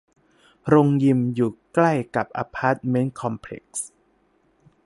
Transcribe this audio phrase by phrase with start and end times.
[0.67, 3.89] โรงยิมอยู่ใกล้กับอพาร์ตเมนต์คอมเพล็กซ์